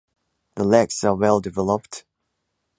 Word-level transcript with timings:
The 0.55 0.63
legs 0.63 1.03
are 1.03 1.13
well 1.13 1.39
developed. 1.41 2.05